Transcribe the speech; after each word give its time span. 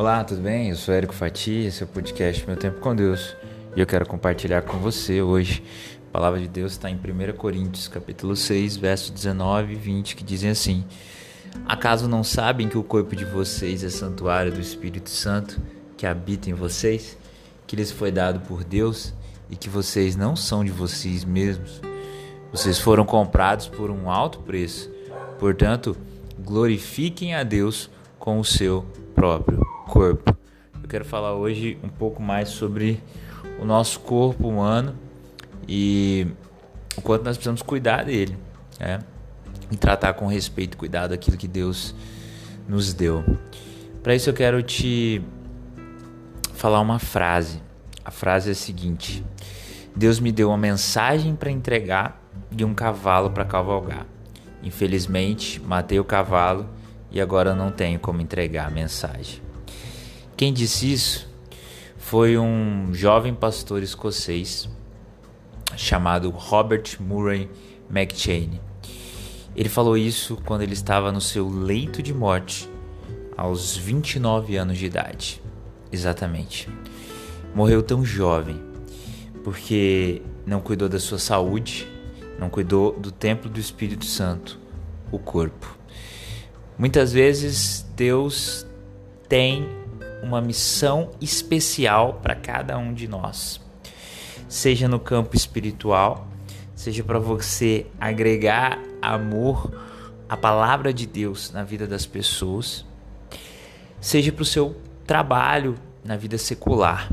Olá, 0.00 0.24
tudo 0.24 0.40
bem? 0.40 0.70
Eu 0.70 0.76
sou 0.76 0.94
Érico 0.94 1.12
Fati, 1.12 1.50
esse 1.50 1.82
é 1.82 1.84
o 1.84 1.86
podcast 1.86 2.46
Meu 2.46 2.56
Tempo 2.56 2.80
com 2.80 2.96
Deus 2.96 3.36
e 3.76 3.80
eu 3.80 3.86
quero 3.86 4.06
compartilhar 4.06 4.62
com 4.62 4.78
você 4.78 5.20
hoje. 5.20 5.62
A 6.08 6.10
palavra 6.10 6.40
de 6.40 6.48
Deus 6.48 6.72
está 6.72 6.88
em 6.88 6.94
1 6.94 7.36
Coríntios, 7.36 7.86
capítulo 7.86 8.34
6, 8.34 8.78
versos 8.78 9.10
19 9.10 9.74
e 9.74 9.76
20, 9.76 10.16
que 10.16 10.24
dizem 10.24 10.48
assim: 10.48 10.86
Acaso 11.66 12.08
não 12.08 12.24
sabem 12.24 12.66
que 12.66 12.78
o 12.78 12.82
corpo 12.82 13.14
de 13.14 13.26
vocês 13.26 13.84
é 13.84 13.90
santuário 13.90 14.50
do 14.50 14.58
Espírito 14.58 15.10
Santo 15.10 15.60
que 15.98 16.06
habita 16.06 16.48
em 16.48 16.54
vocês, 16.54 17.18
que 17.66 17.76
lhes 17.76 17.92
foi 17.92 18.10
dado 18.10 18.40
por 18.48 18.64
Deus 18.64 19.12
e 19.50 19.54
que 19.56 19.68
vocês 19.68 20.16
não 20.16 20.34
são 20.34 20.64
de 20.64 20.70
vocês 20.70 21.26
mesmos? 21.26 21.78
Vocês 22.50 22.78
foram 22.78 23.04
comprados 23.04 23.68
por 23.68 23.90
um 23.90 24.10
alto 24.10 24.38
preço. 24.38 24.90
Portanto, 25.38 25.94
glorifiquem 26.38 27.34
a 27.34 27.42
Deus 27.42 27.90
com 28.18 28.40
o 28.40 28.44
seu 28.46 28.86
próprio 29.14 29.59
corpo. 29.90 30.36
Eu 30.80 30.88
quero 30.88 31.04
falar 31.04 31.34
hoje 31.34 31.76
um 31.82 31.88
pouco 31.88 32.22
mais 32.22 32.48
sobre 32.48 33.02
o 33.60 33.64
nosso 33.64 33.98
corpo 34.00 34.48
humano 34.48 34.94
e 35.68 36.28
o 36.96 37.02
quanto 37.02 37.24
nós 37.24 37.36
precisamos 37.36 37.60
cuidar 37.60 38.04
dele, 38.04 38.38
né? 38.78 39.00
E 39.70 39.76
tratar 39.76 40.14
com 40.14 40.26
respeito 40.26 40.74
e 40.74 40.76
cuidado 40.76 41.12
aquilo 41.12 41.36
que 41.36 41.48
Deus 41.48 41.94
nos 42.68 42.94
deu. 42.94 43.24
Para 44.02 44.14
isso 44.14 44.30
eu 44.30 44.34
quero 44.34 44.62
te 44.62 45.20
falar 46.54 46.80
uma 46.80 47.00
frase. 47.00 47.60
A 48.04 48.10
frase 48.12 48.48
é 48.48 48.52
a 48.52 48.54
seguinte: 48.54 49.24
Deus 49.94 50.20
me 50.20 50.30
deu 50.30 50.48
uma 50.48 50.58
mensagem 50.58 51.34
para 51.34 51.50
entregar 51.50 52.22
e 52.56 52.64
um 52.64 52.74
cavalo 52.74 53.30
para 53.30 53.44
cavalgar. 53.44 54.06
Infelizmente, 54.62 55.60
matei 55.60 55.98
o 55.98 56.04
cavalo 56.04 56.68
e 57.10 57.20
agora 57.20 57.54
não 57.54 57.70
tenho 57.70 57.98
como 57.98 58.20
entregar 58.20 58.66
a 58.66 58.70
mensagem. 58.70 59.49
Quem 60.40 60.54
disse 60.54 60.90
isso 60.90 61.28
foi 61.98 62.38
um 62.38 62.94
jovem 62.94 63.34
pastor 63.34 63.82
escocês 63.82 64.70
chamado 65.76 66.30
Robert 66.30 66.96
Murray 66.98 67.50
McChain. 67.90 68.58
Ele 69.54 69.68
falou 69.68 69.98
isso 69.98 70.38
quando 70.46 70.62
ele 70.62 70.72
estava 70.72 71.12
no 71.12 71.20
seu 71.20 71.46
leito 71.46 72.02
de 72.02 72.14
morte, 72.14 72.66
aos 73.36 73.76
29 73.76 74.56
anos 74.56 74.78
de 74.78 74.86
idade. 74.86 75.42
Exatamente. 75.92 76.70
Morreu 77.54 77.82
tão 77.82 78.02
jovem 78.02 78.58
porque 79.44 80.22
não 80.46 80.62
cuidou 80.62 80.88
da 80.88 80.98
sua 80.98 81.18
saúde, 81.18 81.86
não 82.38 82.48
cuidou 82.48 82.98
do 82.98 83.12
templo 83.12 83.50
do 83.50 83.60
Espírito 83.60 84.06
Santo, 84.06 84.58
o 85.12 85.18
corpo. 85.18 85.76
Muitas 86.78 87.12
vezes 87.12 87.84
Deus 87.94 88.66
tem 89.28 89.79
uma 90.22 90.40
missão 90.40 91.10
especial 91.20 92.20
para 92.22 92.34
cada 92.34 92.76
um 92.78 92.92
de 92.92 93.08
nós. 93.08 93.60
Seja 94.48 94.88
no 94.88 94.98
campo 94.98 95.36
espiritual, 95.36 96.26
seja 96.74 97.04
para 97.04 97.18
você 97.18 97.86
agregar 98.00 98.78
amor 99.00 99.70
à 100.28 100.36
palavra 100.36 100.92
de 100.92 101.06
Deus 101.06 101.52
na 101.52 101.62
vida 101.62 101.86
das 101.86 102.06
pessoas, 102.06 102.84
seja 104.00 104.32
para 104.32 104.42
o 104.42 104.46
seu 104.46 104.76
trabalho 105.06 105.76
na 106.04 106.16
vida 106.16 106.38
secular. 106.38 107.10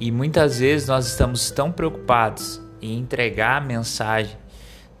E 0.00 0.12
muitas 0.12 0.60
vezes 0.60 0.88
nós 0.88 1.06
estamos 1.06 1.50
tão 1.50 1.72
preocupados 1.72 2.60
em 2.80 2.98
entregar 2.98 3.56
a 3.56 3.64
mensagem, 3.64 4.36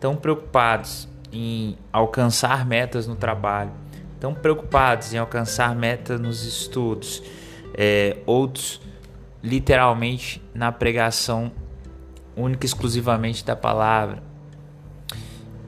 tão 0.00 0.16
preocupados 0.16 1.08
em 1.32 1.76
alcançar 1.92 2.66
metas 2.66 3.06
no 3.06 3.14
trabalho, 3.14 3.70
tão 4.20 4.34
preocupados 4.34 5.12
em 5.12 5.18
alcançar 5.18 5.74
metas 5.74 6.20
nos 6.20 6.44
estudos, 6.44 7.22
é, 7.74 8.18
outros 8.26 8.80
literalmente 9.42 10.42
na 10.52 10.72
pregação 10.72 11.52
única 12.36 12.64
e 12.64 12.68
exclusivamente 12.68 13.44
da 13.44 13.54
palavra 13.54 14.22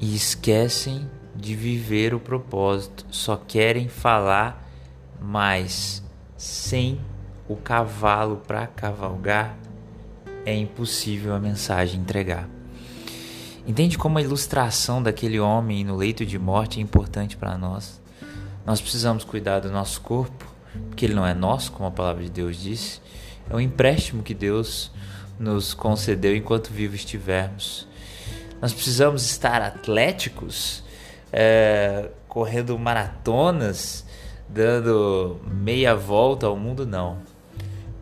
e 0.00 0.14
esquecem 0.14 1.08
de 1.36 1.54
viver 1.54 2.14
o 2.14 2.20
propósito, 2.20 3.06
só 3.10 3.36
querem 3.36 3.88
falar, 3.88 4.66
mas 5.20 6.02
sem 6.36 7.00
o 7.48 7.56
cavalo 7.56 8.42
para 8.46 8.66
cavalgar 8.66 9.56
é 10.44 10.54
impossível 10.56 11.34
a 11.34 11.38
mensagem 11.38 12.00
entregar. 12.00 12.48
Entende 13.66 13.98
como 13.98 14.18
a 14.18 14.22
ilustração 14.22 15.02
daquele 15.02 15.38
homem 15.38 15.84
no 15.84 15.96
leito 15.96 16.24
de 16.24 16.38
morte 16.38 16.80
é 16.80 16.82
importante 16.82 17.36
para 17.36 17.58
nós? 17.58 18.00
Nós 18.64 18.80
precisamos 18.80 19.24
cuidar 19.24 19.60
do 19.60 19.70
nosso 19.70 20.00
corpo, 20.00 20.46
porque 20.88 21.06
ele 21.06 21.14
não 21.14 21.26
é 21.26 21.34
nosso, 21.34 21.72
como 21.72 21.88
a 21.88 21.90
palavra 21.90 22.22
de 22.22 22.30
Deus 22.30 22.60
disse. 22.60 23.00
É 23.48 23.54
um 23.54 23.60
empréstimo 23.60 24.22
que 24.22 24.34
Deus 24.34 24.90
nos 25.38 25.74
concedeu 25.74 26.36
enquanto 26.36 26.70
vivo 26.70 26.94
estivermos. 26.94 27.88
Nós 28.60 28.72
precisamos 28.72 29.24
estar 29.24 29.62
atléticos, 29.62 30.84
é, 31.32 32.10
correndo 32.28 32.78
maratonas, 32.78 34.04
dando 34.48 35.40
meia 35.46 35.94
volta 35.94 36.46
ao 36.46 36.56
mundo, 36.56 36.86
não. 36.86 37.18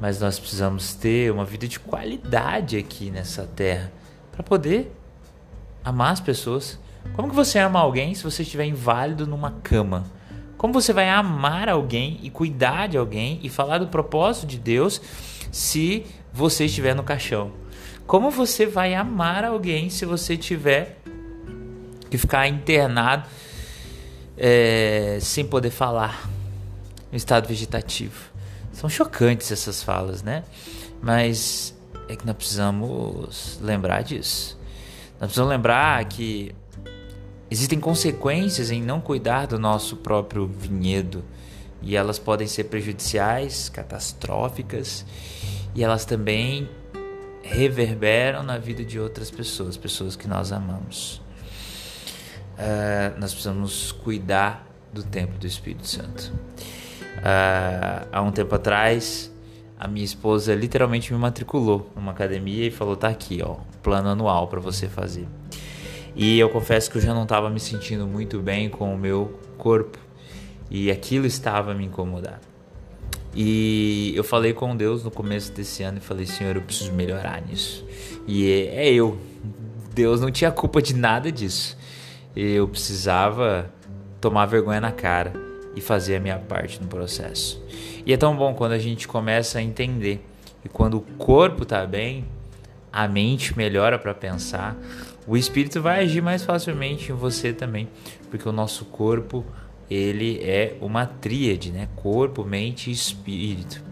Mas 0.00 0.20
nós 0.20 0.38
precisamos 0.38 0.94
ter 0.94 1.30
uma 1.32 1.44
vida 1.44 1.68
de 1.68 1.78
qualidade 1.78 2.76
aqui 2.76 3.10
nessa 3.10 3.44
terra 3.44 3.92
para 4.32 4.42
poder 4.42 4.92
amar 5.84 6.12
as 6.12 6.20
pessoas. 6.20 6.78
Como 7.14 7.28
que 7.28 7.34
você 7.34 7.58
ama 7.58 7.78
alguém 7.78 8.14
se 8.14 8.22
você 8.22 8.42
estiver 8.42 8.64
inválido 8.64 9.26
numa 9.26 9.52
cama? 9.62 10.04
Como 10.58 10.72
você 10.72 10.92
vai 10.92 11.08
amar 11.08 11.68
alguém 11.68 12.18
e 12.20 12.28
cuidar 12.30 12.88
de 12.88 12.98
alguém 12.98 13.38
e 13.44 13.48
falar 13.48 13.78
do 13.78 13.86
propósito 13.86 14.44
de 14.44 14.58
Deus 14.58 15.00
se 15.52 16.04
você 16.32 16.64
estiver 16.64 16.96
no 16.96 17.04
caixão? 17.04 17.52
Como 18.08 18.28
você 18.28 18.66
vai 18.66 18.92
amar 18.92 19.44
alguém 19.44 19.88
se 19.88 20.04
você 20.04 20.36
tiver 20.36 20.98
que 22.10 22.18
ficar 22.18 22.48
internado 22.48 23.28
é, 24.36 25.18
sem 25.20 25.46
poder 25.46 25.70
falar 25.70 26.28
no 27.12 27.16
estado 27.16 27.46
vegetativo? 27.46 28.18
São 28.72 28.90
chocantes 28.90 29.52
essas 29.52 29.80
falas, 29.80 30.24
né? 30.24 30.42
Mas 31.00 31.72
é 32.08 32.16
que 32.16 32.26
nós 32.26 32.34
precisamos 32.34 33.60
lembrar 33.62 34.02
disso. 34.02 34.58
Nós 35.20 35.28
precisamos 35.28 35.50
lembrar 35.50 36.04
que 36.06 36.52
Existem 37.50 37.80
consequências 37.80 38.70
em 38.70 38.82
não 38.82 39.00
cuidar 39.00 39.46
do 39.46 39.58
nosso 39.58 39.96
próprio 39.96 40.46
vinhedo 40.46 41.24
e 41.80 41.96
elas 41.96 42.18
podem 42.18 42.46
ser 42.46 42.64
prejudiciais, 42.64 43.68
catastróficas 43.68 45.04
e 45.74 45.82
elas 45.82 46.04
também 46.04 46.68
reverberam 47.42 48.42
na 48.42 48.58
vida 48.58 48.84
de 48.84 49.00
outras 49.00 49.30
pessoas, 49.30 49.76
pessoas 49.76 50.14
que 50.14 50.28
nós 50.28 50.52
amamos. 50.52 51.22
Uh, 52.58 53.18
nós 53.18 53.32
precisamos 53.32 53.92
cuidar 53.92 54.66
do 54.92 55.02
templo 55.02 55.38
do 55.38 55.46
Espírito 55.46 55.86
Santo. 55.86 56.32
Uh, 57.18 58.08
há 58.12 58.20
um 58.20 58.30
tempo 58.30 58.54
atrás, 58.54 59.32
a 59.78 59.88
minha 59.88 60.04
esposa 60.04 60.54
literalmente 60.54 61.12
me 61.12 61.18
matriculou 61.18 61.90
numa 61.94 62.12
academia 62.12 62.66
e 62.66 62.70
falou: 62.70 62.96
tá 62.96 63.08
aqui, 63.08 63.40
ó, 63.42 63.56
plano 63.82 64.08
anual 64.08 64.48
para 64.48 64.60
você 64.60 64.88
fazer. 64.88 65.26
E 66.14 66.38
eu 66.38 66.48
confesso 66.48 66.90
que 66.90 66.98
eu 66.98 67.02
já 67.02 67.14
não 67.14 67.22
estava 67.22 67.48
me 67.50 67.60
sentindo 67.60 68.06
muito 68.06 68.40
bem 68.40 68.68
com 68.68 68.94
o 68.94 68.98
meu 68.98 69.38
corpo 69.56 69.98
e 70.70 70.90
aquilo 70.90 71.26
estava 71.26 71.74
me 71.74 71.84
incomodando. 71.84 72.48
E 73.34 74.12
eu 74.16 74.24
falei 74.24 74.52
com 74.52 74.76
Deus 74.76 75.04
no 75.04 75.10
começo 75.10 75.52
desse 75.52 75.82
ano 75.82 75.98
e 75.98 76.00
falei: 76.00 76.26
Senhor, 76.26 76.56
eu 76.56 76.62
preciso 76.62 76.92
melhorar 76.92 77.42
nisso. 77.42 77.84
E 78.26 78.50
é, 78.50 78.88
é 78.88 78.92
eu. 78.92 79.18
Deus 79.94 80.20
não 80.20 80.30
tinha 80.30 80.50
culpa 80.50 80.80
de 80.80 80.94
nada 80.94 81.30
disso. 81.30 81.76
Eu 82.34 82.68
precisava 82.68 83.70
tomar 84.20 84.46
vergonha 84.46 84.80
na 84.80 84.92
cara 84.92 85.32
e 85.74 85.80
fazer 85.80 86.16
a 86.16 86.20
minha 86.20 86.38
parte 86.38 86.80
no 86.80 86.88
processo. 86.88 87.62
E 88.04 88.12
é 88.12 88.16
tão 88.16 88.36
bom 88.36 88.54
quando 88.54 88.72
a 88.72 88.78
gente 88.78 89.06
começa 89.06 89.58
a 89.58 89.62
entender 89.62 90.24
que 90.62 90.68
quando 90.68 90.98
o 90.98 91.00
corpo 91.00 91.62
está 91.62 91.86
bem, 91.86 92.24
a 92.92 93.06
mente 93.06 93.56
melhora 93.56 93.98
para 93.98 94.14
pensar, 94.14 94.76
o 95.28 95.36
espírito 95.36 95.82
vai 95.82 96.02
agir 96.02 96.22
mais 96.22 96.42
facilmente 96.42 97.12
em 97.12 97.14
você 97.14 97.52
também, 97.52 97.86
porque 98.30 98.48
o 98.48 98.52
nosso 98.52 98.86
corpo 98.86 99.44
ele 99.90 100.40
é 100.42 100.76
uma 100.80 101.04
tríade, 101.04 101.70
né? 101.70 101.88
Corpo, 101.96 102.44
mente 102.44 102.88
e 102.88 102.92
espírito. 102.92 103.82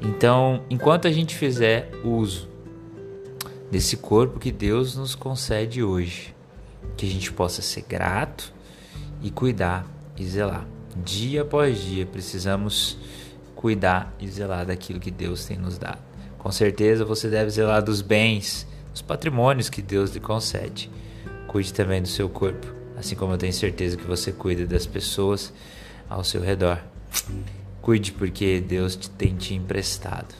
Então, 0.00 0.64
enquanto 0.70 1.08
a 1.08 1.12
gente 1.12 1.34
fizer 1.34 1.90
uso 2.04 2.48
desse 3.70 3.96
corpo 3.96 4.38
que 4.38 4.52
Deus 4.52 4.96
nos 4.96 5.14
concede 5.14 5.82
hoje, 5.82 6.34
que 6.96 7.06
a 7.06 7.08
gente 7.08 7.32
possa 7.32 7.60
ser 7.62 7.82
grato 7.82 8.52
e 9.22 9.30
cuidar 9.30 9.86
e 10.16 10.24
zelar. 10.24 10.66
Dia 11.04 11.42
após 11.42 11.80
dia 11.82 12.06
precisamos 12.06 12.96
cuidar 13.54 14.14
e 14.18 14.28
zelar 14.28 14.66
daquilo 14.66 15.00
que 15.00 15.10
Deus 15.10 15.44
tem 15.44 15.56
nos 15.56 15.78
dado. 15.78 16.00
Com 16.38 16.50
certeza 16.50 17.04
você 17.04 17.28
deve 17.28 17.50
zelar 17.50 17.82
dos 17.82 18.00
bens 18.00 18.66
os 18.94 19.02
patrimônios 19.02 19.68
que 19.68 19.82
Deus 19.82 20.12
lhe 20.12 20.20
concede. 20.20 20.90
Cuide 21.46 21.72
também 21.72 22.00
do 22.00 22.08
seu 22.08 22.28
corpo, 22.28 22.66
assim 22.96 23.14
como 23.14 23.32
eu 23.32 23.38
tenho 23.38 23.52
certeza 23.52 23.96
que 23.96 24.04
você 24.04 24.30
cuida 24.32 24.66
das 24.66 24.86
pessoas 24.86 25.52
ao 26.08 26.22
seu 26.22 26.40
redor. 26.40 26.78
Cuide 27.82 28.12
porque 28.12 28.60
Deus 28.60 28.94
te 28.94 29.10
tem 29.10 29.36
te 29.36 29.54
emprestado. 29.54 30.34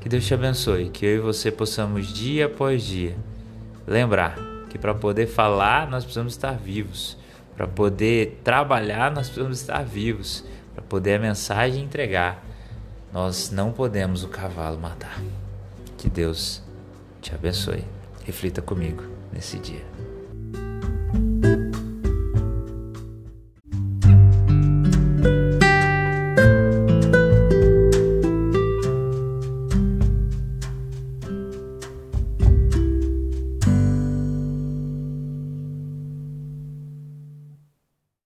Que 0.00 0.08
Deus 0.08 0.26
te 0.26 0.34
abençoe, 0.34 0.88
que 0.90 1.04
eu 1.04 1.16
e 1.16 1.20
você 1.20 1.50
possamos 1.50 2.12
dia 2.12 2.46
após 2.46 2.82
dia 2.82 3.16
lembrar 3.86 4.38
que 4.68 4.78
para 4.78 4.94
poder 4.94 5.26
falar 5.26 5.90
nós 5.90 6.04
precisamos 6.04 6.32
estar 6.32 6.52
vivos, 6.52 7.16
para 7.56 7.66
poder 7.66 8.40
trabalhar 8.44 9.10
nós 9.10 9.26
precisamos 9.26 9.60
estar 9.60 9.82
vivos, 9.84 10.44
para 10.74 10.82
poder 10.82 11.16
a 11.16 11.18
mensagem 11.18 11.82
entregar 11.82 12.44
nós 13.12 13.50
não 13.50 13.72
podemos 13.72 14.22
o 14.22 14.28
cavalo 14.28 14.78
matar. 14.78 15.20
Que 15.98 16.08
Deus 16.08 16.62
te 17.20 17.34
abençoe. 17.34 17.84
Reflita 18.24 18.62
comigo 18.62 19.02
nesse 19.32 19.58
dia. 19.58 19.84